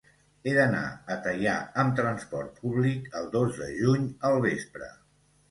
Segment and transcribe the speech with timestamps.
[0.43, 1.53] He d'anar a Teià
[1.83, 4.91] amb trasport públic el dos de juny al vespre.